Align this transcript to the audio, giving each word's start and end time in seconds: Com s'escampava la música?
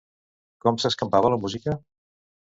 Com 0.65 0.79
s'escampava 0.85 1.31
la 1.35 1.39
música? 1.45 1.79